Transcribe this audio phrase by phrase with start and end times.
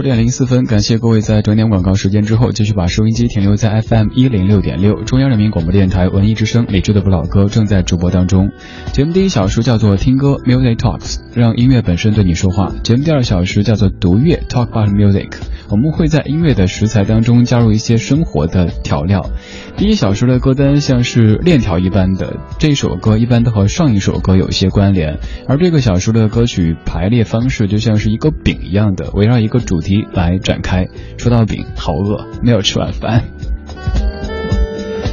[0.00, 8.48] 十点零四分，感谢各位在整点广告时间之后，继续把收音机停留在 FM 一零六点六，中央人民广播电台文艺之声，理智的不老歌正在直播当中。
[8.94, 12.72] 节目第一小时叫做听歌 Music Talks，让音乐本身对你说话。
[12.82, 15.34] 节目第二小时叫做读乐 Talk about Music，
[15.68, 19.28] 我们会在音乐的食材当中加入一些生活的调料。
[19.76, 29.89] 第一小时的歌单像是链条一般的，这首歌一般都和上一首歌有一些关联，而这个小时的歌曲排列方式就像是一个饼一样的，围绕一个主题。
[30.12, 30.86] 来展开，
[31.18, 33.22] 说到饼，好饿，没有吃晚饭。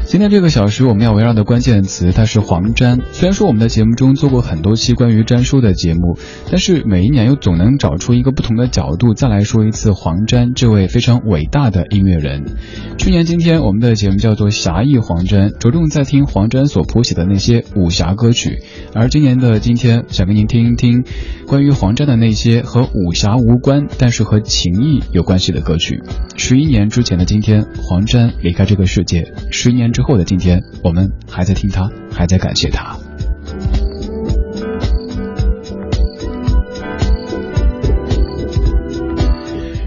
[0.07, 3.02] 今天这个小时我们要围绕的关键词，它是黄沾。
[3.11, 6.17] 虽然说我们的节目中做过很多期关于沾书的节目，
[6.50, 12.45] 但是每一年又总能找出一个不同的角度，再来说一次黄沾这位非常伟大的音乐人。
[12.97, 18.63] 去年今天我们的节目叫做侠义黄沾，着重在听黄沾所谱写的那些武侠歌曲。
[18.94, 21.03] 而今年的今天，想跟您听一听
[21.47, 26.02] 关于黄沾的那些和武侠无关，但是和情谊有关系的歌曲。
[26.38, 29.91] 十一年之前的今天，黄沾离开这个世界，十年。
[29.98, 33.00] 之后的今天，我们还在听他，还在感谢他。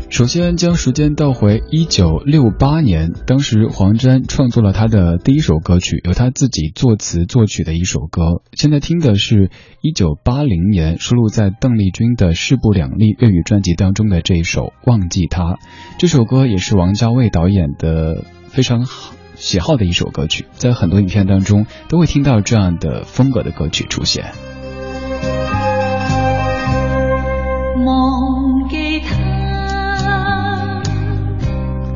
[0.08, 8.42] 首先将时间倒回一九六八年，当时黄沾创作了他的第一首歌曲，由他自己作词作曲的一首歌。
[8.54, 15.42] 现在听的是一九八零年收录在邓丽君的《势不两立》粤语专辑当中的这一首《忘记他》。
[16.00, 19.14] 这首歌也是王家卫导演的非常好。
[19.40, 24.34] 喜好的一首歌曲在很多影片当中都会听到这样的风格的歌曲出现。
[27.86, 30.82] 忘记他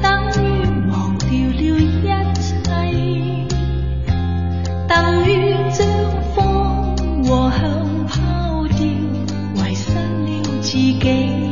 [0.01, 2.57] 等于忘掉了一切
[4.89, 5.87] 等于将
[6.33, 6.41] 和
[8.09, 8.87] 抛掉
[9.55, 9.63] 了
[10.63, 11.45] 自己。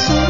[0.00, 0.23] so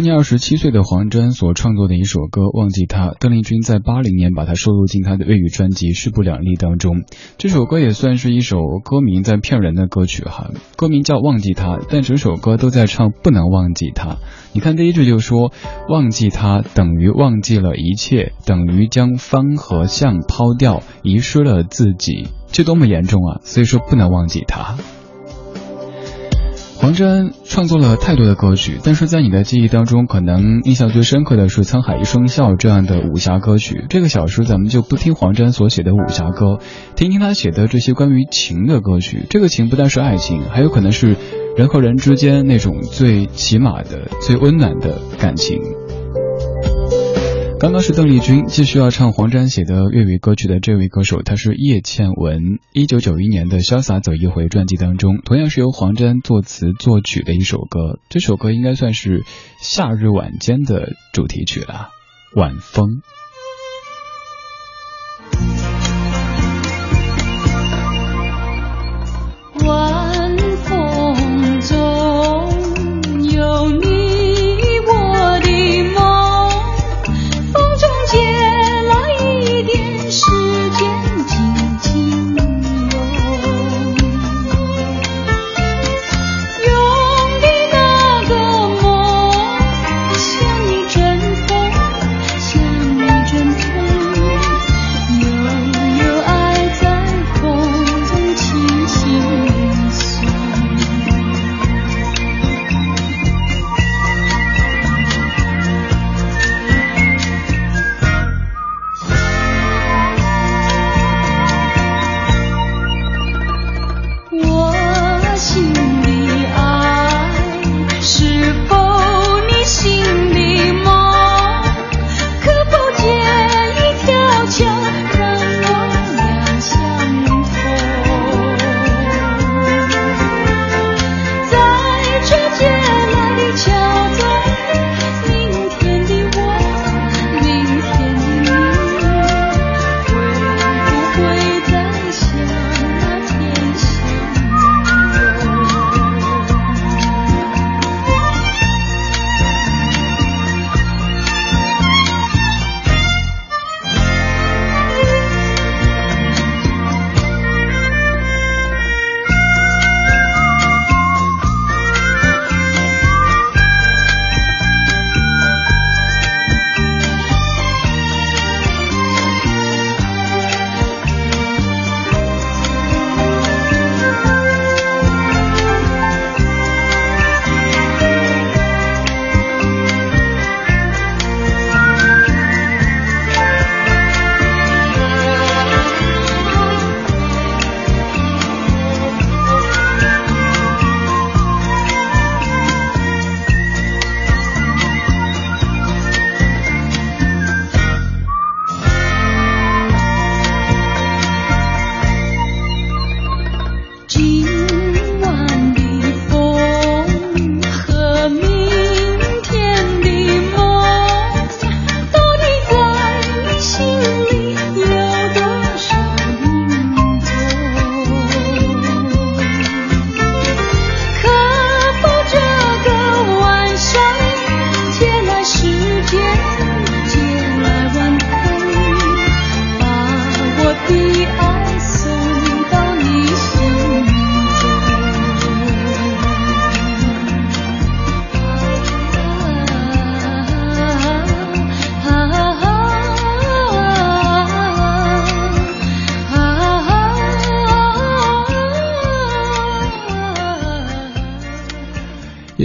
[0.00, 7.02] 当年二十七岁的黄沾所创作的一首歌《忘记他》，邓丽君在八零年把它收录进她的粤语专辑《势不两立》当中。
[7.36, 14.16] 这首歌也算是一首歌名在骗人的歌曲哈，歌名叫《忘记他》，但整首歌都在唱不能忘记他。
[14.54, 15.52] 你看第一句就说
[15.90, 23.40] 忘记他等于忘记了一切，等于将方和向抛掉，遗失了自己，这多么严重啊！
[23.42, 24.78] 所以说不能忘记他。
[26.80, 33.84] 黄沾创作了太多的歌曲，但是在你的记忆当中，可能印象最深刻的是《沧海一声笑》这样的武侠歌曲。
[33.90, 36.58] 这个小时咱们就不听黄沾所写的武侠歌，
[36.96, 39.26] 听听他写的这些关于情的歌曲。
[39.28, 41.16] 这个情不但是爱情，还有可能是
[41.54, 45.58] 人和人之间那种最起码的、最温暖的感情。
[47.60, 52.58] 刚刚是邓丽君，继续要唱黄沾写的粤语歌曲的这位歌手，他是叶倩文。
[52.72, 57.98] 一九九一年的《潇洒走一回》传记当中，同样是由黄沾作词作曲的一首歌。
[58.08, 59.24] 这首歌应该算是
[59.60, 61.90] 夏日晚间的主题曲了，
[62.40, 62.86] 《晚风》。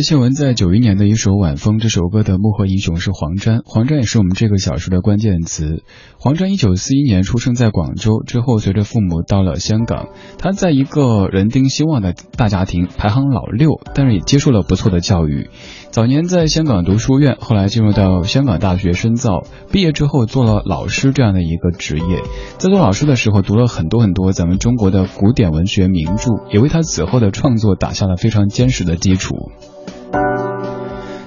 [0.06, 5.82] 谢文在九一年的一首《晚风》这首歌的幕后英雄是黄沾，黄沾也是我们这个小时的关键词。
[6.20, 10.10] 黄沾一九四一年出生在广州，之后随着父母到了香港。
[10.38, 15.50] 他在一个人丁兴旺的大家庭，排行老六，但是也接受了不错的教育。
[15.90, 22.22] 早年在香港读书院，后来进入到香港大学深造，毕业之后做了老师这样的一个职业。
[22.60, 29.34] 在做老师的时候，读了很多很多咱们中国的古典文学名著，也为他此后的创作打下了非常坚实的基础。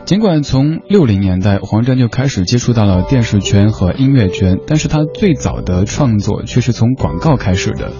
[0.08, 7.92] 尽管从六零年代黄沾就开始接触到了电视圈和音乐圈，但是他最早的创作却是从广告开始的。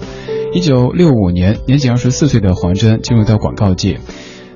[0.51, 3.99] 一九六五年，年仅二十四岁的黄沾进入到广告界。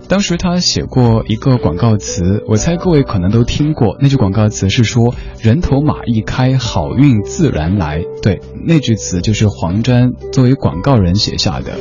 [0.08, 3.98] 当时他写过一个广告词，我猜各位可能都听过。
[4.00, 8.02] 那句广告词是说“人头马一开，好运自然来”。
[8.24, 11.78] 对，那句词就是黄沾作为广告人写下的。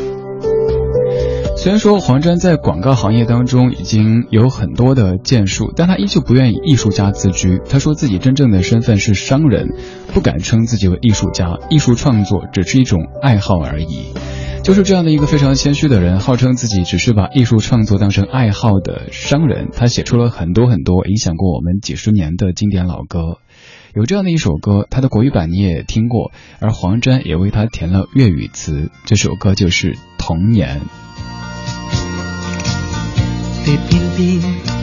[1.63, 7.61] 虽然说黄沾在广告行业当中已经有很多的建树，但他依旧不愿以艺术家自居。
[7.71, 9.69] 他说自己真正的身份是商人，
[10.13, 11.61] 不敢称自己为艺术家。
[11.71, 14.07] 艺术创作只是一种爱好而已。
[14.65, 19.69] 就是这样的一个非常谦虚的人，号称自己只是把艺术创作当成爱好的商人。
[19.73, 23.39] 他写出了很多很多影响过我们几十年的经典老歌。
[23.95, 28.91] 有这样的一首歌，他的国语版你也听过，而黄沾也为他填了粤语词。
[29.05, 30.81] 这首歌就是《童年》。
[33.65, 34.41] 蝶翩翩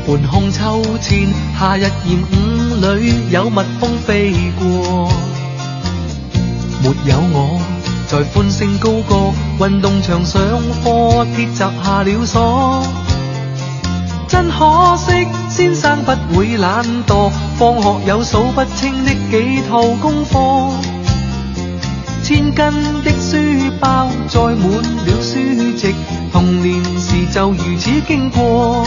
[0.08, 5.10] 半空秋千，夏日炎午里有蜜蜂飞过，
[6.82, 7.60] 没有我
[8.08, 10.42] 在欢声高歌，运动场上
[10.84, 12.84] 课，铁闸下了锁。
[14.28, 20.72] 真可惜，先生不会懒惰，放学有数不清的几套功课，
[22.24, 22.56] 千斤
[23.04, 23.38] 的书
[23.80, 24.66] 包载满
[25.06, 25.38] 了书
[25.78, 25.96] 籍。
[26.32, 28.86] 童年时就如此经过，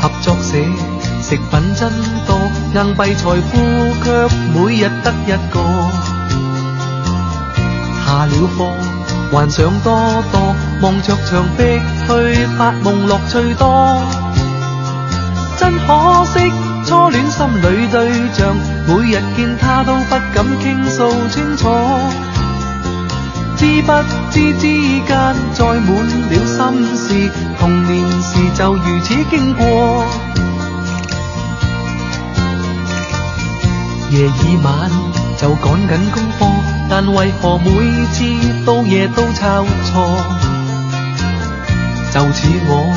[0.00, 0.56] 合作社
[1.20, 1.92] 食品真
[2.26, 2.38] 多，
[2.74, 3.50] 硬币财富
[4.02, 5.54] 却每日得一个。
[8.06, 8.64] 下了课，
[9.32, 13.98] 幻想多多，望着墙壁去发梦，乐趣多。
[15.58, 16.52] 真可惜，
[16.86, 18.54] 初恋心里对象，
[18.86, 21.68] 每日见他都不敢倾诉清楚。
[23.56, 23.92] 知不
[24.30, 24.60] 知之
[25.06, 25.88] 间载满
[26.28, 30.04] 了心事，童年时就如此经过。
[34.10, 34.90] 夜已晚
[35.38, 36.46] 就赶紧功课，
[36.90, 37.70] 但为何每
[38.12, 38.24] 次
[38.66, 40.18] 到夜都抄错？
[42.12, 42.94] 就似我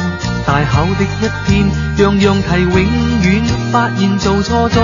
[0.48, 2.72] 大考的一天，样样题永
[3.22, 4.80] 远发现做错咗。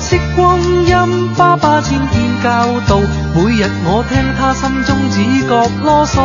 [0.00, 2.98] 惜光阴，爸爸千遍教导，
[3.32, 6.16] 每日我听他心中只觉啰嗦。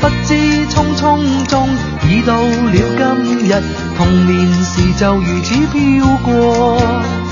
[0.00, 0.34] 不知
[0.68, 1.68] 匆匆中
[2.08, 3.60] 已到了今日，
[3.96, 7.23] 童年时就如此飘过。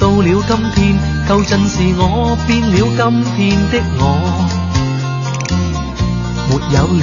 [0.00, 3.36] 到了今天，旧阵时我变了今天
[3.70, 4.00] 的我，
[6.48, 7.02] 没有了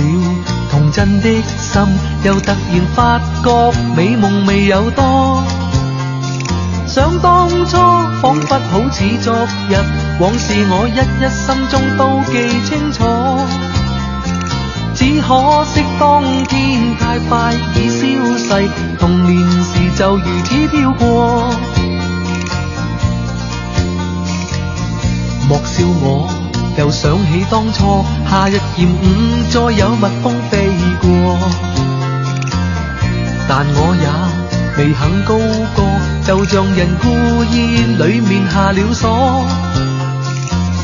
[0.72, 1.82] 童真的心，
[2.24, 2.58] 又突然
[2.96, 5.44] 发觉美梦未有多。
[6.88, 7.78] 想当初
[8.20, 9.32] 仿佛好似昨
[9.70, 9.76] 日，
[10.20, 12.02] 往事我一一心中都
[12.32, 12.34] 记
[12.68, 12.98] 清楚。
[14.96, 18.02] 只可惜当天太快已消
[18.36, 21.77] 逝，童年时就如此飘过。
[25.50, 26.28] 莫笑我，
[26.78, 28.94] 又想起当初夏日炎午，
[29.50, 30.68] 再有蜜蜂飞
[31.02, 31.08] 过。
[33.48, 34.06] 但我也
[34.78, 35.38] 未肯高
[35.74, 35.84] 歌，
[36.26, 37.08] 就像人故
[37.46, 37.56] 意
[37.96, 39.48] 里面下了锁。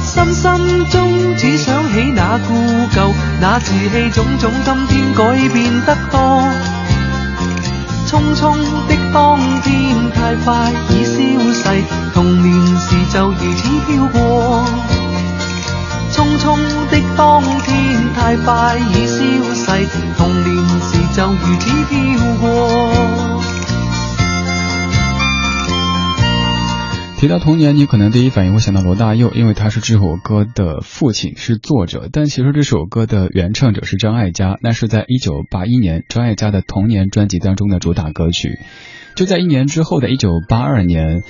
[0.05, 2.53] 心心中只想起那故
[2.95, 6.47] 旧，那稚气种种，今天改变得多。
[8.07, 8.55] 匆匆
[8.87, 11.11] 的当天太快已消
[11.51, 14.65] 逝，童年时就如此飘过。
[16.11, 16.55] 匆匆
[16.91, 19.15] 的当天太快已消
[19.53, 20.47] 逝，童年
[20.79, 21.93] 时就如此飘
[22.39, 22.43] 过。
[27.17, 32.09] 提到童年，你可能第一反应会想到罗大佑，因为他是这首歌的父亲，是作者。
[32.11, 38.59] 但其实这首歌的原唱者是张艾嘉，那是在一九八一年张艾嘉的童年专辑当中的主打歌曲。
[39.15, 41.23] 就在一年之后的一九八二年，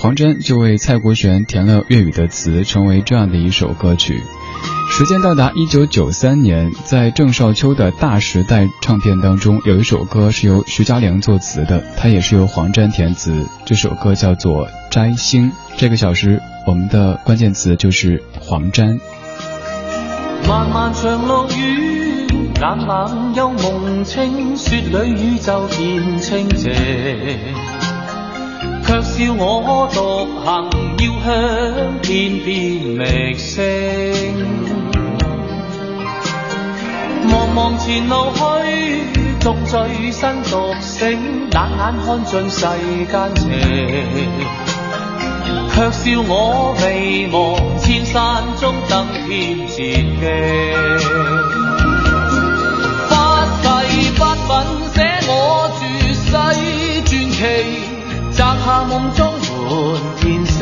[0.00, 4.18] 黄沾就为蔡国权填了粤语的词，成为这样的一首歌曲。
[4.90, 13.44] 时间到达一九九三年，在郑少秋的大时代唱片当中，有一首歌是由徐佳良作词的，它也是由黄沾填词。
[13.66, 15.50] 这首歌叫做《摘星》。
[15.76, 18.98] 这个小时，我们的关键词就是黄沾。
[20.48, 22.26] 漫漫长落雨，
[22.58, 26.72] 冷冷又梦清，雪里宇宙变清静，
[28.90, 30.68] 却笑我独行，
[30.98, 31.30] 要向
[32.02, 32.50] 天边
[32.82, 32.98] 觅
[33.34, 33.62] 星。
[37.28, 38.40] 茫茫前路去，
[39.38, 42.66] 纵醉身独醒，冷眼看尽世
[43.06, 43.48] 间情。
[45.72, 50.20] 却笑我未忘千山中登天捷径，
[53.08, 54.52] 发誓不吻
[54.92, 55.30] 写我
[55.78, 55.80] 绝
[56.12, 56.34] 世传
[57.30, 57.79] 奇，
[58.84, 60.58] 梦中满天星。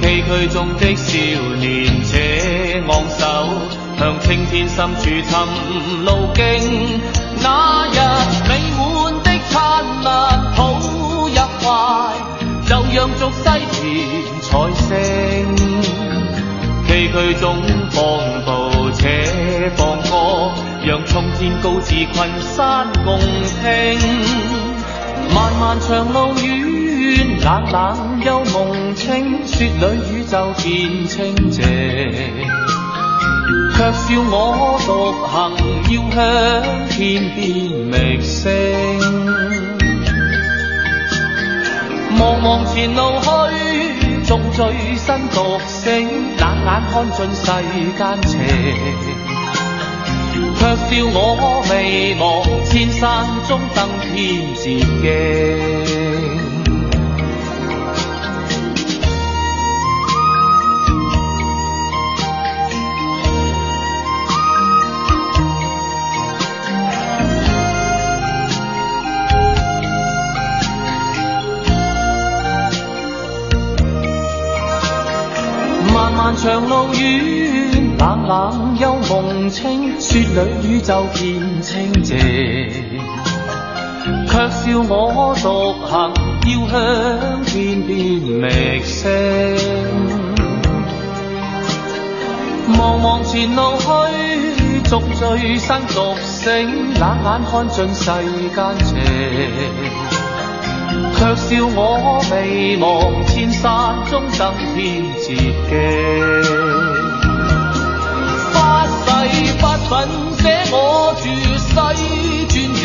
[0.00, 1.10] 崎岖中的少
[1.60, 1.64] 年
[2.04, 3.22] 且昂首，
[3.98, 5.24] 向青天深处寻
[6.04, 6.40] 路径。
[7.42, 7.98] 那日
[8.48, 8.82] 美满
[9.22, 9.52] 的灿
[10.02, 10.08] 烂
[10.56, 11.64] 抱入怀。
[12.66, 13.42] 就让俗世
[13.72, 13.82] 田
[14.40, 14.48] 财
[14.88, 14.94] 星，
[16.86, 17.42] 崎岖中
[17.90, 17.98] 放
[18.44, 18.48] 步
[18.92, 19.02] 且
[19.76, 20.50] 放歌，
[20.82, 22.14] 让冲天高志群
[22.54, 23.18] 山共
[23.60, 24.73] 听。
[25.32, 31.62] 漫漫长路远，冷冷又梦清，雪里宇宙变清静，
[33.74, 34.90] 却笑我独
[35.26, 35.32] 行，
[35.90, 36.18] 要向
[36.88, 37.44] 天边
[37.90, 38.52] 觅星。
[42.18, 43.26] 茫茫前路去，
[44.24, 45.90] 纵醉身独醒，
[46.38, 47.44] 冷眼看尽世
[47.98, 48.32] 间情，
[50.64, 55.04] 却笑我未忘千山中登天捷径。
[75.92, 77.63] 漫漫长路远，
[77.98, 82.16] 冷冷又梦清，雪里宇宙变清静，
[84.28, 86.12] 却笑我独行，
[86.46, 89.10] 要向天边觅星。
[92.76, 93.86] 茫茫前路去，
[94.84, 96.50] 纵醉生独醒，
[96.98, 98.04] 冷眼看尽世
[98.54, 98.96] 间情。
[101.16, 102.84] 却笑我未忘
[103.26, 105.34] 千山中登天捷
[105.68, 105.72] 径，
[109.94, 110.08] 粉
[110.38, 111.94] 写我绝世传
[112.48, 112.84] 奇，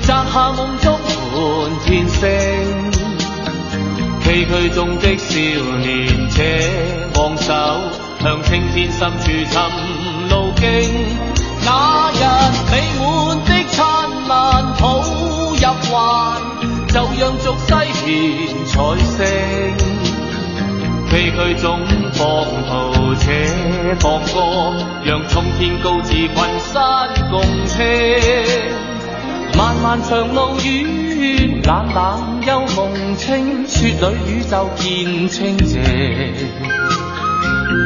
[0.00, 0.98] 摘下梦中
[1.34, 1.36] 满
[1.84, 2.20] 天星。
[4.24, 5.28] 崎岖中的少
[5.76, 5.86] 年
[6.30, 6.40] 且
[7.16, 7.52] 昂首，
[8.22, 9.52] 向青天深处寻
[10.30, 10.64] 路径。
[11.66, 12.14] 那日
[12.70, 13.04] 美满
[13.44, 13.76] 的灿
[14.26, 15.92] 烂抱入怀。
[16.88, 18.04] 就让俗世田
[18.64, 19.22] 财星，
[21.08, 21.80] 崎岖中
[22.12, 22.20] 放
[22.66, 23.46] 途且
[24.00, 24.34] 放歌，
[25.04, 27.76] 让冲天高志群山共听。
[29.56, 35.80] 漫漫长路远，冷冷幽梦清，雪里宇宙见清静，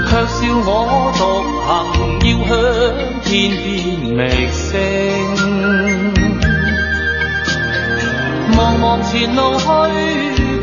[0.09, 1.21] 却笑我独
[1.69, 1.69] 行，
[2.25, 2.51] 要向
[3.23, 3.29] 天
[3.63, 3.69] 边
[4.17, 4.19] 觅
[4.51, 4.59] 星。
[8.57, 9.65] 茫茫前路去，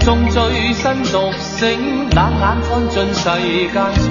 [0.08, 1.70] 纵醉身独醒，
[2.12, 3.30] 冷眼看尽世
[3.74, 4.08] 间情，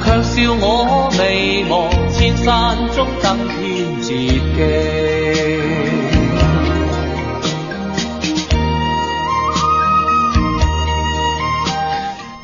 [0.00, 4.62] 却笑我未忘千山中登天捷径。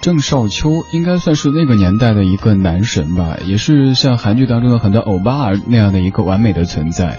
[0.00, 7.16] 郑少秋应该算是那个年代的一个男神吧，也是像韩剧当中的很多欧巴那样的一个完美的存在。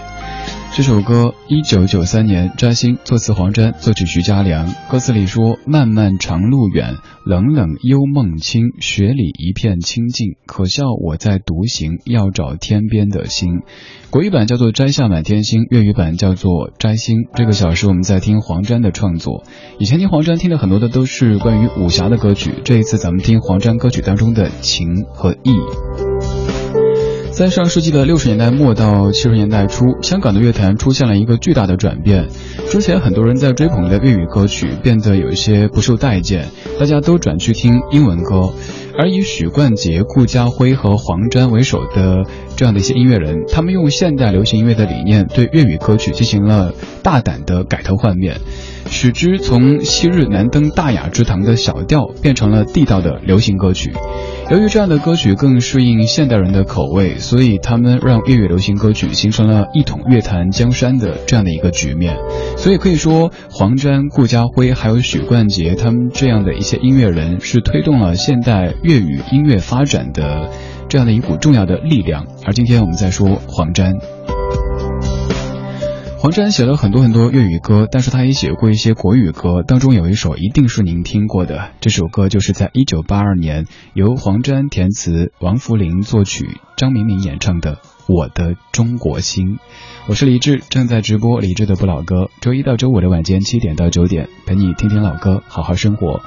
[0.72, 4.72] 这首歌一九九三年摘星，作词黄沾，作曲徐佳良。
[4.88, 6.94] 歌词里说：“漫漫长路远，
[7.26, 10.36] 冷冷幽梦清，雪里一片清静。
[10.46, 13.62] 可笑我在独行，要找天边的星。”
[14.10, 17.18] 国语版叫做《摘下满天星》，粤语版叫做《摘星》。
[17.34, 19.42] 这个小时我们在听黄沾的创作。
[19.80, 26.09] 以前听黄沾听的很多的都是关于武侠的歌曲，这一次咱们听黄沾歌曲当中的情和义。
[27.40, 32.28] 在上世纪的六十年代末到七十年代初，香港的乐坛出现了一个巨大的转变。
[32.68, 38.52] 之前很多人在追捧的粤语歌曲变得有一些不受待见，大家都转去听英文歌。
[38.98, 42.26] 而以许冠杰、顾嘉辉和黄沾为首的
[42.60, 48.36] 这样的一些音乐人，他们用现代流行音乐的理念对粤语歌曲进行了大胆的改头换面。
[48.90, 53.94] 使之从昔日难登大雅之堂的小调变成了地道的流行歌曲。
[54.50, 62.18] 由于这样的歌曲更适应现代人的口味，所以他们让粤语流行歌曲形成了一统乐坛江山的这样的一个局面。
[62.58, 70.50] 所以可以说，黄沾、顾家辉还有许冠杰他们这样的一些音乐人是推动了现代粤语音乐发展的
[70.90, 72.26] 这样的一股重要的力量。
[72.44, 73.94] 而今天我们在说黄沾。
[76.18, 81.70] 黄沾写了很多很多粤语歌，但是他也写过一些国语歌，当中有一首一定是您听过的。
[81.80, 87.76] 这首歌就是在一九八二年由黄沾填词、王福林作曲、张明敏演唱的
[88.10, 89.54] 《我的中国心》。
[90.08, 92.28] 我是李志，正在直播李志的不老歌。
[92.40, 96.20] 周一到周五的晚间七点到九点，陪你听听老歌，好好生活。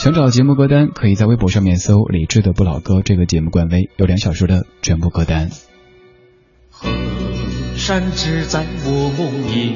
[0.00, 5.50] 想找节目歌单，可以在微博上面搜“李志的不老歌”这个节目官微，有两小时的全部歌单。
[7.76, 9.74] 山只在我梦里，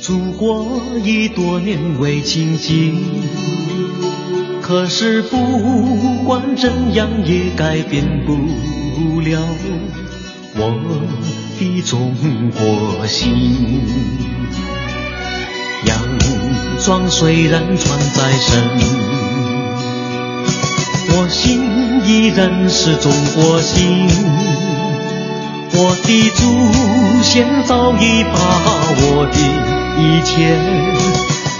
[0.00, 3.02] 祖国已多年未亲近。
[4.62, 8.38] 可是不管怎样也改变不
[9.20, 9.46] 了
[10.56, 10.58] 我
[11.58, 12.14] 的中
[12.52, 13.22] 国心。
[15.86, 15.98] 洋
[16.82, 18.52] 装虽然穿在身，
[21.10, 24.08] 我心依然是中国心。
[25.76, 26.42] 我的祖
[27.22, 28.34] 先早已把
[28.96, 29.36] 我的
[30.00, 30.56] 一切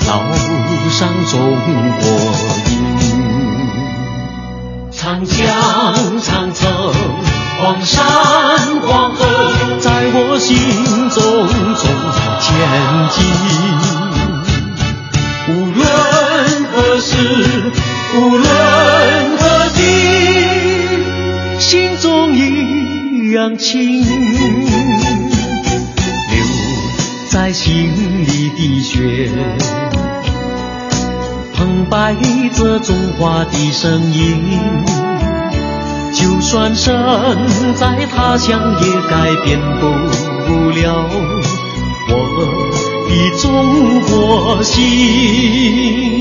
[0.06, 0.10] 烙
[0.88, 1.34] 上中
[1.98, 2.04] 国
[2.70, 2.72] 印，
[4.96, 6.70] 长江、长城、
[7.60, 8.04] 黄山、
[8.82, 9.26] 黄河，
[9.80, 10.56] 在我心
[11.10, 11.48] 中
[11.80, 11.84] 中
[12.40, 12.48] 前
[13.10, 13.16] 进。
[15.48, 15.84] 无论
[16.72, 17.12] 何时，
[18.16, 18.42] 无论
[19.38, 19.42] 何
[19.74, 19.78] 地，
[21.58, 22.74] 心中一。
[23.34, 24.06] 样亲留
[27.30, 27.90] 在心
[28.24, 29.28] 里的血，
[31.84, 32.16] 澎湃
[32.54, 34.58] 着中华的声音。
[36.12, 36.94] 就算身
[37.74, 41.08] 在他乡，也改变不了
[42.08, 42.12] 我
[43.08, 46.13] 的中国心。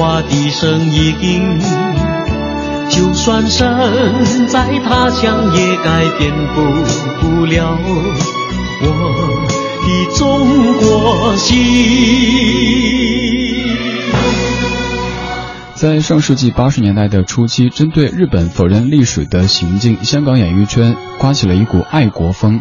[0.00, 1.60] 着中华的声音。
[2.88, 6.32] 就算身在他乡，也改变
[7.20, 7.78] 不了
[8.82, 8.86] 我
[9.84, 11.58] 的中国心。
[15.74, 22.60] 在上世纪八十年代的初期，针对日本否认历史的行径，香港演艺圈刮起了一股爱国风。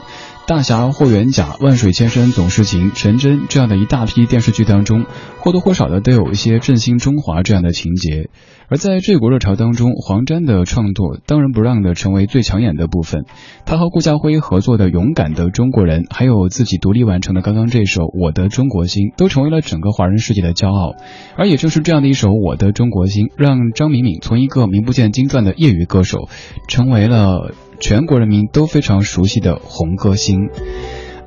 [0.50, 5.06] 大侠霍元甲、万水千山总是情、陈真这样的一大批电视剧当中，
[5.38, 8.32] 或多或少的都有一些振兴中华这样的情节。
[8.68, 13.26] 而在这股热潮当中，黄沾的创作当仁不让的成为最抢眼的部分。
[13.68, 20.96] 他和顾家辉合作的《勇敢的中国人》，还有自己独立完成的刚刚这首《我的中国心》，都成为了整个华人世界的骄傲。
[21.38, 26.28] 而也正是这样的一首《我的中国心》，让张敏敏从一个名不见经传的业余歌手，
[26.68, 27.52] 成为了。
[27.80, 30.50] 全国人民都非常熟悉的红歌星，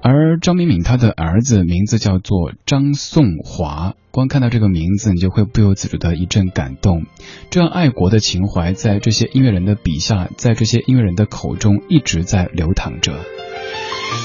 [0.03, 7.07] 而张敏敏她的儿子名字叫做张颂华，光看到这个名字，你就会不由自主的一阵感动。
[7.51, 13.15] 这样爱国的情怀，在这些音乐人的笔下，在这些音乐人的口中一直在流淌着。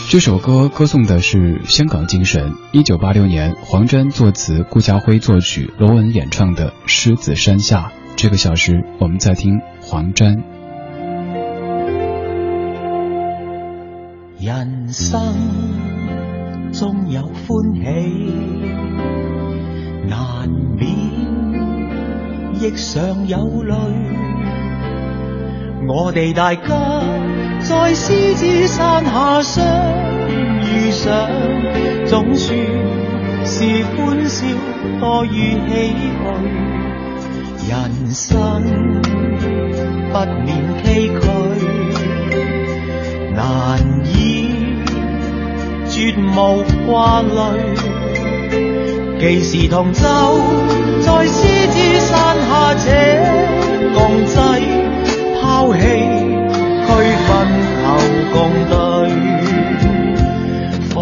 [0.10, 2.54] 这首歌歌颂的是香港精神。
[2.72, 7.84] 一九八六年，黄沾作词，顾家辉作曲，罗文演唱的《狮子山下》。
[8.18, 10.57] 这个小时，我们在听黄沾。
[14.48, 15.36] 人生
[16.72, 17.36] 中有欢
[17.76, 17.82] 喜，
[20.08, 20.88] 难免
[22.54, 23.76] 亦常有泪。
[25.90, 27.04] 我哋大家
[27.60, 29.66] 在狮子山下相
[30.62, 31.12] 遇上，
[32.06, 32.58] 总算
[33.44, 34.46] 是欢笑
[35.02, 36.08] 多于唏嘘。
[37.70, 37.76] 人
[38.14, 38.64] 生
[40.14, 40.50] 不免
[40.86, 41.87] 崎岖。
[43.38, 44.50] 难以
[45.88, 47.30] 绝无挂虑，
[49.20, 50.02] 既是同舟
[51.06, 52.86] 在狮子山下这
[53.94, 54.34] 共济，
[55.40, 55.80] 抛弃
[56.88, 56.90] 区
[57.28, 57.30] 分
[57.84, 57.86] 求
[58.34, 58.36] 共
[58.72, 58.76] 对，
[60.90, 60.96] 放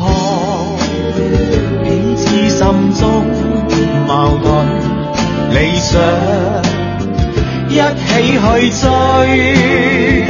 [0.00, 0.02] 开
[1.82, 2.60] 彼此心
[2.92, 3.00] 中
[4.06, 4.46] 矛盾。
[5.54, 5.98] 理想，
[7.70, 8.38] 一起去
[8.68, 10.29] 追。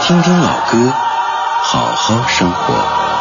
[0.00, 0.92] 听听老歌，
[1.62, 3.12] 好好生活。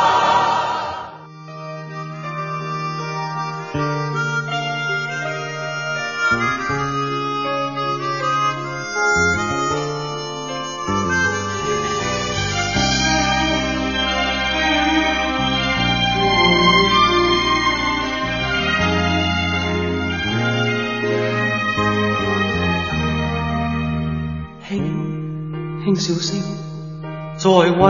[26.02, 26.40] 笑声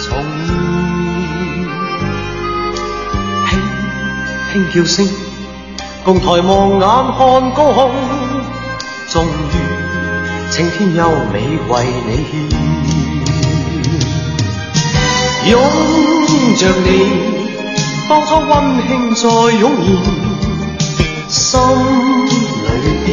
[0.00, 0.06] 重
[3.48, 3.52] 现，轻
[4.52, 5.06] 轻叫声，
[6.04, 7.18] 共抬望眼看
[7.52, 7.90] 高空，
[9.08, 9.26] 终于
[10.50, 11.00] 青天优
[11.32, 11.34] 美
[11.68, 11.72] 为
[12.06, 12.10] 你
[15.44, 15.52] 献，拥
[16.56, 16.88] 着你，
[18.08, 18.52] 当初温
[18.88, 19.22] 馨再
[19.58, 19.62] 涌
[20.78, 20.88] 现，
[21.28, 21.60] 心
[22.64, 22.70] 里
[23.04, 23.08] 边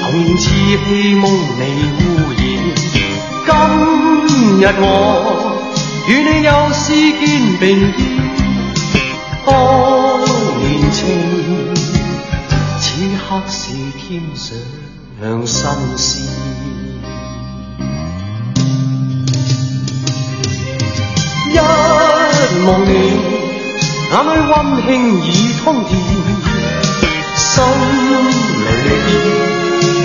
[0.00, 0.40] 童年稚
[0.86, 1.24] 气梦
[1.58, 1.60] 未
[1.98, 2.00] 污
[2.36, 2.38] 染。
[3.48, 3.52] 今
[4.60, 4.84] 日我
[6.08, 7.98] 与你又是肩并肩，
[9.44, 9.50] 当
[10.60, 11.02] 年情，
[12.80, 12.84] 此
[13.18, 14.46] 刻是添上
[15.96, 16.22] 新鲜。
[21.50, 21.54] 一
[22.66, 22.90] 望你，
[24.12, 24.54] 眼里温
[24.86, 24.88] 馨
[25.24, 25.26] 已
[25.64, 25.90] 通电，
[27.36, 27.44] 心
[28.62, 28.86] 里边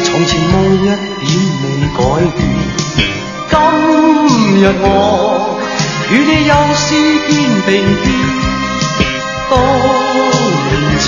[0.03, 1.29] 从前梦一点
[1.61, 1.99] 未改
[2.35, 2.39] 变。
[3.51, 3.53] 今
[4.61, 4.85] 日我
[6.11, 6.89] 与你又是
[7.29, 7.33] 肩
[7.65, 7.69] 并
[8.03, 8.05] 肩，
[9.49, 9.53] 当
[10.67, 10.69] 年
[10.99, 11.05] 情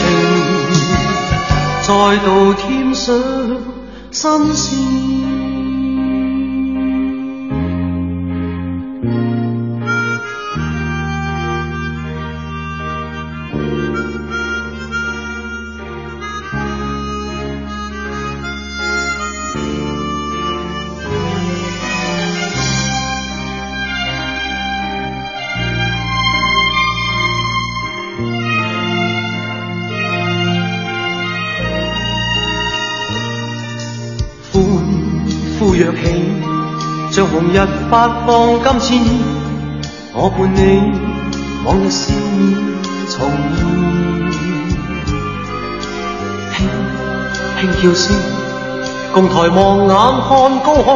[1.82, 1.88] 再
[2.26, 2.64] 度添
[2.96, 3.04] 上
[4.12, 5.23] 新鲜。
[37.54, 39.00] 日发放金箭，
[40.12, 40.60] 我伴你
[41.64, 42.42] 往日笑面
[43.08, 43.20] 重
[43.54, 43.56] 现。
[46.58, 46.66] 轻
[47.60, 48.04] 轻叫声，
[49.14, 49.94] 共抬望眼
[50.28, 50.30] 看
[50.66, 50.90] 高空，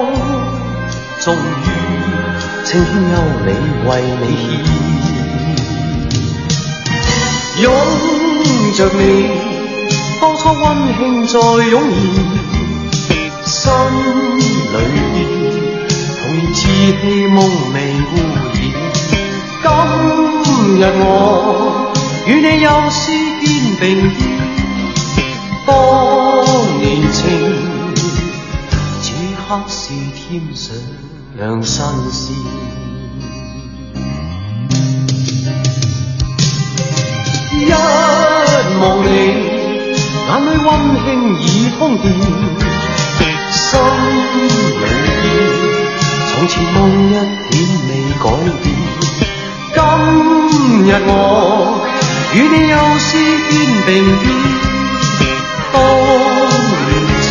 [1.22, 1.38] 终于
[2.66, 3.16] 青天优
[3.46, 3.48] 美
[3.88, 3.90] 为
[4.20, 4.44] 你献。
[7.62, 7.64] 拥
[8.74, 9.00] 着你，
[10.20, 10.66] 当初温
[10.98, 11.78] 馨再涌
[12.92, 13.06] 现，
[13.46, 13.72] 心。
[14.70, 14.76] 里边
[16.78, 17.38] 童年稚气梦
[17.74, 18.54] 未污染。
[19.64, 19.66] 今
[20.78, 21.02] 日我
[22.28, 23.02] 与你又是
[23.42, 23.46] 肩
[23.80, 23.84] 并
[25.16, 25.18] 肩，
[25.66, 25.70] 当
[26.80, 27.18] 年情，
[29.02, 29.80] 此刻是
[30.14, 30.22] 添
[30.54, 30.70] 上
[31.64, 32.16] 新鲜。
[37.60, 37.60] 一
[38.80, 39.10] 望你，
[40.28, 40.70] 眼里温
[41.04, 41.08] 馨
[41.42, 41.44] 已
[41.80, 42.06] 通电。
[43.50, 44.40] 心里
[44.80, 44.86] 边，
[46.40, 47.18] 从前梦一点
[47.90, 48.30] 未改
[48.62, 48.66] 变。
[49.74, 49.82] 今
[50.86, 51.12] 日我
[52.32, 53.10] 与你又是
[53.50, 53.56] 肩
[53.88, 53.90] 并
[55.18, 55.20] 肩，
[55.74, 55.76] 当
[56.86, 56.90] 年
[57.24, 57.28] 情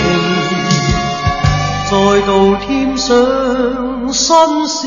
[1.88, 1.94] 再
[2.26, 2.66] 度添
[2.98, 3.06] 上
[4.12, 4.26] 新
[4.66, 4.82] 鲜。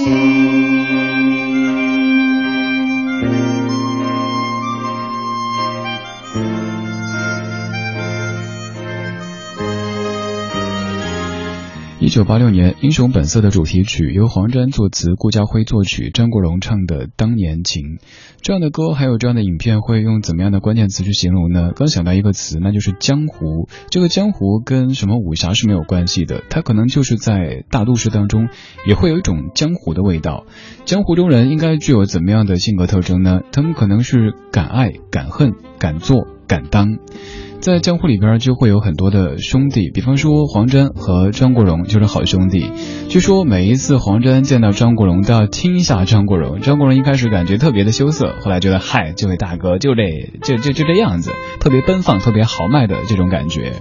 [12.10, 17.84] 一九八六年《英雄本色》的主题曲由黄沾作词，顾嘉辉作曲，张国荣唱的《当年情》。
[18.42, 21.72] 这样的歌还有这样的影片，会用怎么样的关键词去形容呢？
[21.76, 23.70] 刚想到一个词，那就是江湖。
[23.92, 28.48] 这个江湖跟什么武侠是没有关系的，它可能就是在大都市当中
[28.88, 30.48] 也会有一种江湖的味道。
[30.86, 33.42] 江湖中人应该具有怎么样的性格特征呢？
[33.52, 36.98] 他们可能是敢爱敢恨、敢做敢当。
[37.62, 42.72] 在江湖里边就会有很多的兄弟，比方说黄沾和张国荣就是好兄弟。
[43.10, 50.04] 据说每一次黄沾见到张国荣都要亲一下张国荣，张国荣一开始感觉特别的羞涩，后来觉得嗨，这位大哥就这
[50.42, 53.74] 就就就这样子，特别奔放、特别豪迈的这种感觉。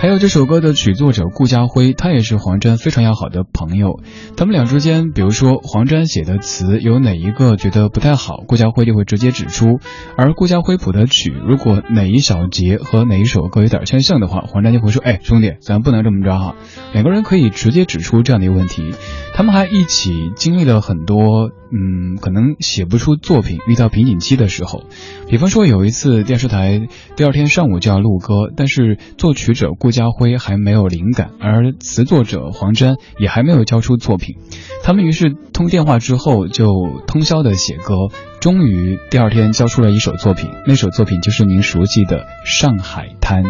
[0.00, 4.00] 还有这首歌的曲作者顾家辉，他也是黄沾非常要好的朋友。
[4.36, 9.80] 他们俩之间，比如说黄沾写的词有哪一个觉得不太好，顾家辉就会直接指出；
[10.18, 16.54] 而顾家辉谱的曲，如果哪一小节和哪一首歌有点相像的话，黄沾就会说：“哎，兄弟，咱不能这么着哈。”
[16.92, 18.92] 两个人可以直接指出这样的一个问题。
[19.34, 21.50] 他们还一起经历了很多。
[21.76, 24.84] 嗯，可能写不出作品，遇到瓶颈期的时候，
[25.28, 34.36] 比方说有一次电视台第二天上午就要录歌，但是作曲者顾家辉还没有灵感，而词作者黄沾也还没有交出作品，
[34.84, 36.68] 他们于是通电话之后就
[37.08, 37.94] 通宵的写歌，
[38.40, 43.42] 终于第二天交出了一首作品，那首作品就是您熟悉的《上海滩》。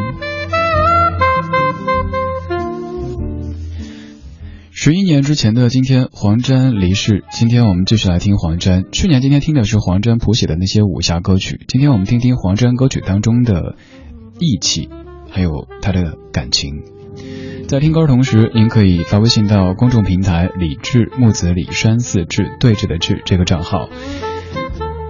[4.77, 7.23] 十一年之前的今天，黄沾离世。
[7.31, 8.83] 今天我们继续来听黄沾。
[8.91, 13.77] 去年今天听的是黄沾谱写的那些武侠歌曲，今天我们听听黄沾歌曲当中的
[14.41, 14.89] 义气，
[15.31, 16.83] 还有他的感情。
[17.69, 23.89] 在听歌同时，您可以发微信到公众平台“李志木子李山寺志对峙的志”这个账号。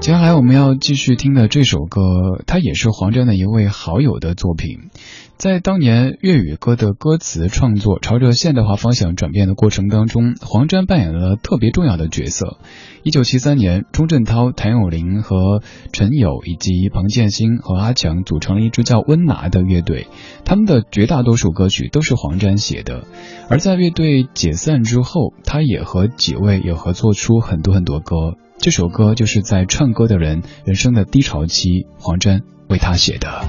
[0.04, 2.02] 接下来我们要继续听的这首歌，
[2.46, 4.90] 它也是黄沾的一位好友的作品。
[5.38, 12.58] 在当年粤语歌的歌词创作朝着现代化方向转变的过程当中，黄沾扮演了特别重要的角色。
[13.02, 20.08] 一九七三年，钟镇涛、谭咏麟和陈友以及彭建新和阿强组成了一支叫温拿的乐队，
[20.44, 23.04] 他们的绝大多数歌曲都是黄沾写的。
[23.48, 28.34] 而在乐队解散之后，他也和几位也合作出很多很多歌。
[28.64, 33.44] 这首歌就是在唱歌的人人生的低潮期，黄沾为他写的。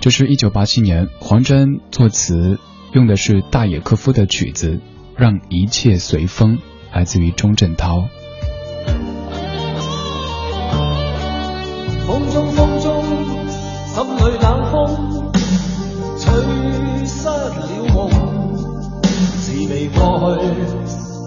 [0.00, 2.60] 这是一九八七年，黄沾作词，
[2.92, 4.74] 用的是大野克夫的曲子
[5.16, 6.58] 《让一切随风》，
[6.94, 8.06] 来自于钟镇涛。
[12.06, 13.02] 风中风中，
[13.88, 15.32] 心里冷风，
[16.20, 16.32] 吹
[17.04, 18.08] 失了梦，
[19.02, 21.11] 事未过去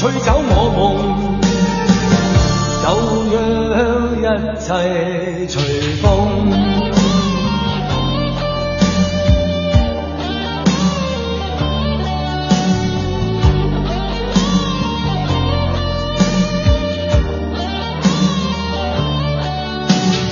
[0.00, 0.42] 吹走我
[0.78, 0.80] 梦
[2.80, 2.84] 就
[3.28, 3.84] 让
[4.16, 4.24] 一
[4.58, 4.66] 切
[5.46, 5.54] 随
[6.00, 6.02] 风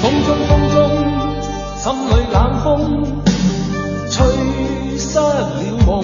[0.00, 0.76] 风中风中
[1.76, 2.66] 心里冷风
[4.10, 4.16] 吹
[4.96, 5.28] 失了
[5.86, 6.02] 梦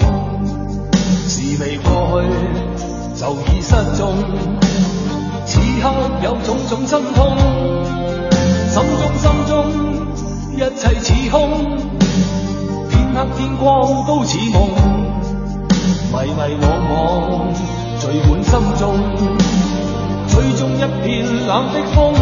[1.27, 2.64] 是未过去
[3.25, 4.13] 就已失踪。
[5.47, 5.91] 此刻
[6.23, 7.35] 有种种心痛，
[8.69, 9.51] 心中心中
[10.53, 11.49] 一切似空，
[12.91, 14.69] 天黑天光都似梦，
[16.11, 16.93] 迷迷惘惘
[17.99, 18.93] 聚满心中，
[20.27, 22.13] 吹中一片冷的风，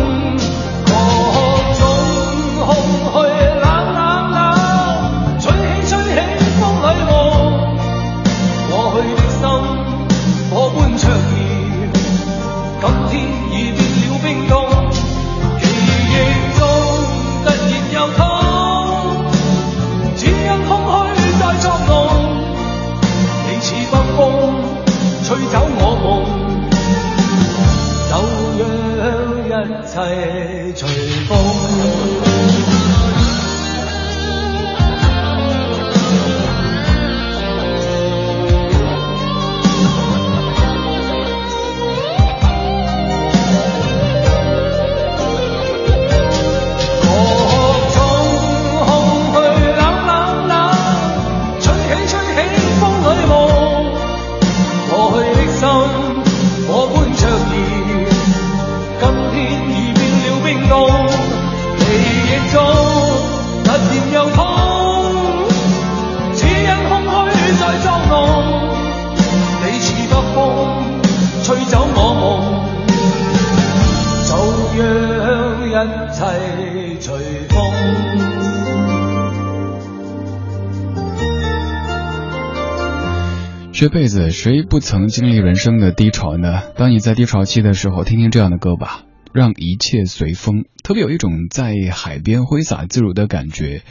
[83.84, 86.62] 这辈子谁不曾经历人生的低潮呢？
[86.77, 89.04] 当你在低潮期的时候，听听这样的歌吧，
[89.34, 93.81] 让一切随风，特别有一种在海边挥洒自如的感觉。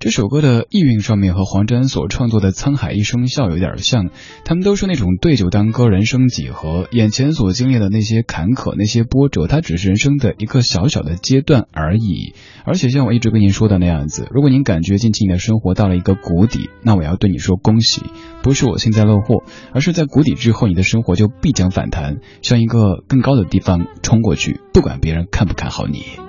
[0.00, 4.10] 这首歌的意蕴上面和黄沾所创作的《沧海一声笑》有点像，
[4.44, 12.34] 他们都是那种对酒当歌，人生几何，眼前所经历的那些坎坷、那些波折，它只是人生的一个小小的阶段而已。
[12.64, 18.02] 而且像我一直跟您说的那样子，如果您感觉近期你的生活到了一个谷底，那我要对你说恭喜，
[18.44, 19.42] 不是我幸灾乐祸，
[19.72, 26.27] 而是在谷底之后，你的生活就必将反弹，向一个更高的地方冲过去，不管别人看不看好你。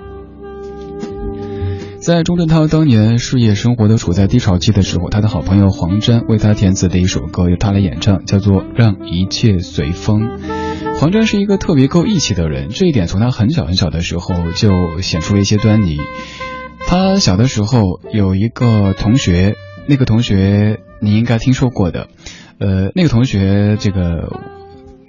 [2.00, 10.22] 在钟镇涛当年事业生活都处在低潮期的时候，他的好朋友黄沾为他填词的一首歌由他来演唱，叫做《让一切随风》。
[10.98, 15.98] 黄沾是一个特别够义气的人，这一点从他很小很小的时候就显出了一些端倪。
[16.86, 22.08] 他小的时候有一个同学，那个同学你应该听说过的，
[22.58, 24.59] 呃，那个同学这个。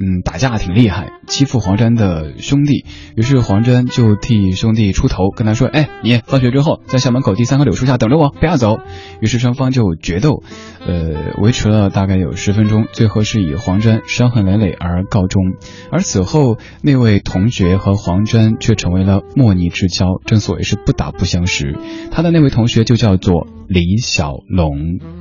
[0.02, 2.86] 嗯，打架挺厉害，欺负黄沾的兄弟。
[3.16, 8.80] 于是黄沾就替兄弟出头，跟他说：“哎，你放学之后在校门口第三棵柳树下等着我，不要走。”
[9.22, 10.42] 于是双方就决斗，
[10.80, 15.44] 呃，维持了大概有十分钟，最后是以黄沾伤痕累累而告终。
[15.92, 21.78] 而此后，那位同学和黄沾却成为了莫逆之交，正所谓是不打不相识。
[22.12, 25.21] 他的那位同学就叫做李小龙。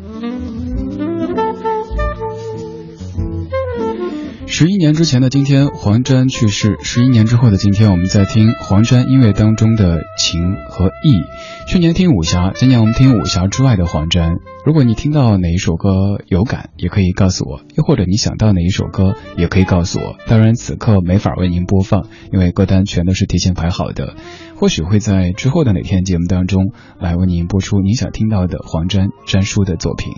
[4.53, 11.23] 十一年之前的今天，黄沾去世；十一年之后的今天，我们在听黄沾音乐当中的情和义。
[11.69, 14.39] 去年听武侠，今年我们听武侠之外的黄沾。
[14.67, 20.17] 如果你听到哪一首歌有感，也可以告诉我；又或者你想到哪一首歌，也可以告诉我。
[20.27, 24.17] 当然，此刻没法为您播放，因为歌单全都是提前排好的。
[24.57, 30.13] 或许会在之后的哪天节目当中来为您播出您想听到的黄沾沾叔的作品。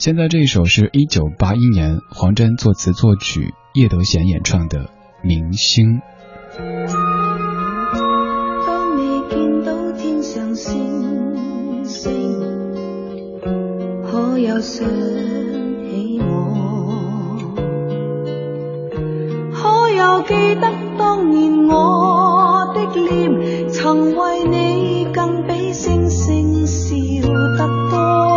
[0.00, 4.78] 现在这一首是一九八一年黄沾作词作曲，叶德娴演唱的
[5.22, 5.84] 《明星》。
[8.66, 12.40] 当你见到天上星星，
[14.10, 17.52] 可有想起我？
[19.52, 26.96] 可有记得当年我的脸，曾为你更比星星笑
[27.58, 28.29] 得多？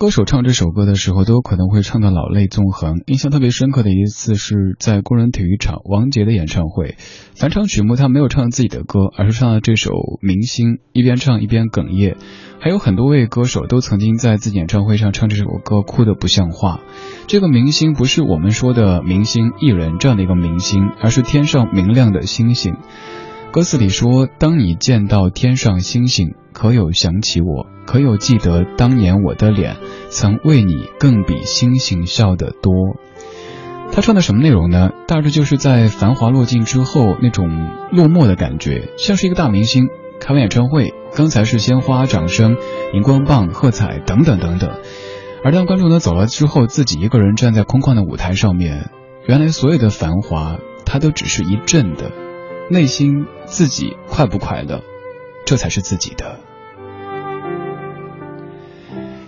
[0.00, 3.02] 歌手唱这首歌的时候，都有可能会唱得老泪纵横。
[3.04, 6.96] 印象特别深刻的一次是在工人体育场王杰的演唱会，
[7.34, 9.90] 返场曲目他没有唱自己的歌，而是唱了这首
[10.22, 12.16] 《明星》，一边唱一边哽咽。
[12.60, 16.80] 还有很多位歌手都曾经在自己演唱会上唱这首歌，哭得不像话。
[17.26, 22.76] 这个明星不是我们说的明星艺人这样的一个明星，而是天上明亮的星星。
[23.52, 27.66] 歌词里说：“当你见到天上星星，可有想起我？
[27.84, 29.76] 可有记得当年我的脸，
[30.08, 32.72] 曾为你更比星星笑得多？”
[33.90, 34.90] 他唱的什么内容呢？
[35.08, 37.48] 大致就是在繁华落尽之后那种
[37.90, 39.88] 落寞的感觉，像是一个大明星
[40.20, 40.94] 开完演唱会。
[41.16, 42.56] 刚才是鲜花、掌声、
[42.94, 44.78] 荧光棒、喝彩等等等等，
[45.42, 48.90] 而当观众呢走了之后，自己一个人站在空旷的舞台上面，
[49.26, 52.12] 原来所有的繁华，它都只是一阵的，
[52.70, 54.80] 内心自己快不快乐，
[55.44, 56.38] 这才是自己的。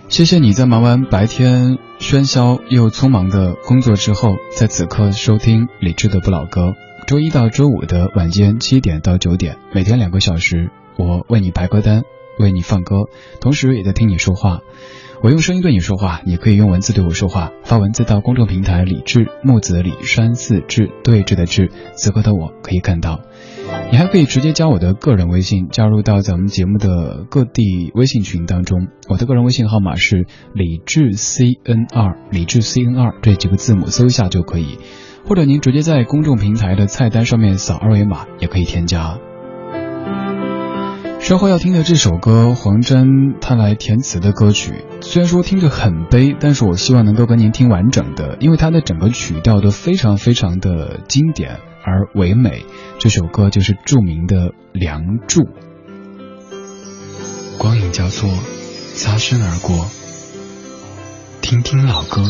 [0.07, 6.73] 谢谢你在忙完白天喧嚣又匆忙的工作之后，在此刻收听李智的不老歌，
[7.05, 10.71] 周一到周五的晚间七点到九点，每天两个小时。
[10.95, 12.03] 我为你排歌单，
[12.39, 12.95] 为你放歌，
[13.41, 14.61] 同时也在听你说话。
[15.21, 17.51] 我用声音对你说话，你可以用文字对我说话。
[17.63, 23.21] 发文字到公众平台“李智木子李山寺志对峙的志”，此刻的我可以看到。
[23.91, 28.87] 你还可以直接加我的个人微信，加入到咱们节目的各地微信群当中。
[29.07, 34.79] 我的个人微信号码是李志 C N 二，李志 C N 二这几个字母搜一下就可以，
[35.27, 39.19] 或者您直接在公众平台的菜单上面扫二维码也可以添加。
[41.19, 43.07] 稍后要听的这首歌，黄沾
[43.39, 52.65] 他来填词的歌曲，虽然说听着很悲，但是我希望能够跟您听完整的，因为它的整个曲调都非常非常的经典而唯美。
[52.99, 55.41] 这首歌就是著名的《梁祝》。
[57.57, 58.29] 光影交错，
[58.95, 59.87] 擦身而过，
[61.41, 62.21] 听听老歌，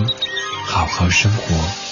[0.68, 1.83] 好好生活。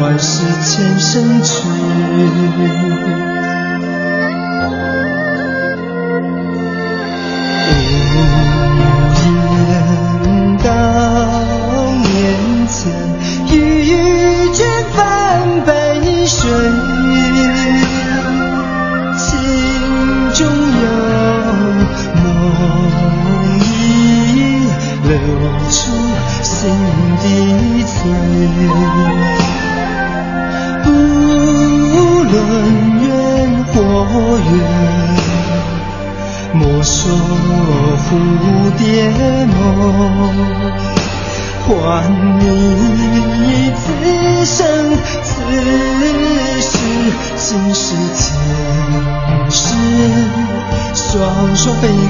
[0.00, 3.27] 万事前生去。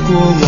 [0.08, 0.47] 蝶梦，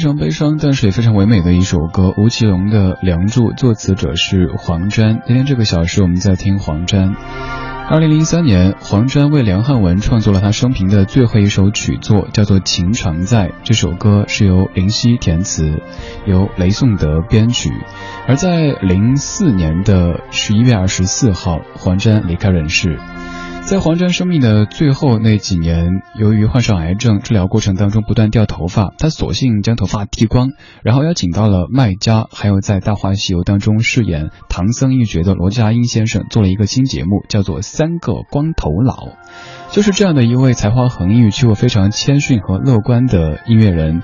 [0.00, 5.20] 非常悲伤，但是也非常唯美的一首歌，吴奇隆的《梁祝》，作词者是黄沾。
[5.26, 7.14] 今天这个小时我们在听黄沾。
[7.90, 13.48] 二零零三年，黄沾为梁汉文创作了他生平的最后一首曲作，叫做《情常在》。
[13.62, 15.82] 这首歌是由林夕填词，
[16.24, 17.70] 由雷颂德编曲。
[18.26, 22.98] 而在零四年的十一月二十四号，黄沾离开人世。
[23.70, 30.48] 在黄沾生命的最后那几年，由于患上癌症，治疗过程当中不断掉头发，他索性将头发剃光，
[30.82, 38.94] 然后邀请到了麦家，还有在《大话西游》当中饰演唐僧一角的罗家英先生，做了一个新节目，叫做《三个光头佬》。
[39.70, 44.02] 就是这样的一位才华横溢却又非常谦逊和乐观的音乐人。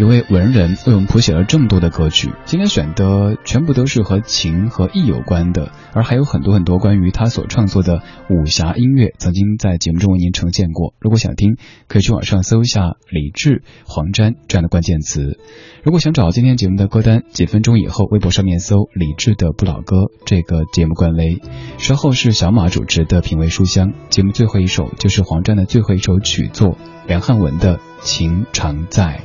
[0.00, 10.94] 一位文人为我们谱写了这么多的歌曲，今天选的全部都是和情和义有关的，而还有很多很多关于他所创作的武侠音乐，曾经在节目中为您呈现过。
[11.00, 15.38] 如果想听，可以去网上搜一下李志、黄沾这样的关键词。
[15.84, 21.42] 如果想找今天节目的歌单，几分钟以后微博上面搜李志的不老歌这个节目官微。
[21.76, 29.20] 稍后是小马主持的品味书香，节目最后一首就是黄沾的最后一首曲作，梁汉文的《情常在》。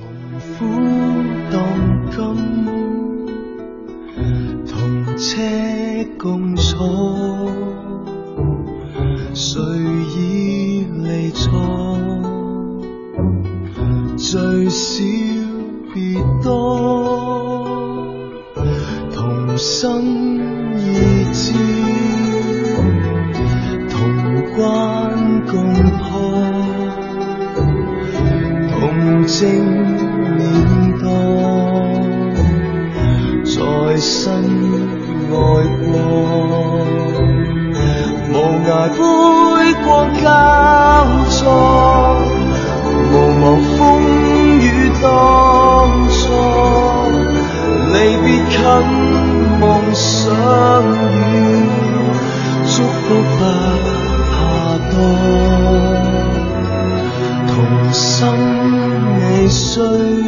[0.58, 0.66] 苦
[1.52, 1.58] 当
[2.12, 2.18] 今，
[4.66, 5.42] 同车
[6.18, 7.52] 共坐，
[9.34, 9.62] 谁
[10.18, 11.52] 已离座？
[14.16, 15.04] 最少
[15.94, 18.08] 别多，
[19.14, 20.38] 同生
[20.78, 21.54] 异志，
[23.90, 24.00] 同
[24.56, 24.64] 关
[25.48, 26.14] 共破，
[28.72, 29.95] 同证。
[33.96, 34.44] 在身
[35.32, 35.96] 爱过，
[38.30, 38.36] 无
[38.68, 39.00] 涯杯
[39.86, 39.88] 光
[40.22, 40.28] 交
[41.30, 41.40] 错，
[43.10, 43.44] 无望
[43.78, 43.78] 风
[44.60, 44.68] 雨
[45.02, 45.08] 当
[46.10, 46.20] 初，
[47.94, 48.60] 离别近
[49.62, 50.28] 梦相
[51.32, 51.34] 遇，
[52.68, 53.04] 祝福
[53.38, 54.36] 不怕
[54.92, 54.94] 多，
[57.48, 57.56] 同
[57.94, 58.04] 心
[59.22, 60.25] 未衰。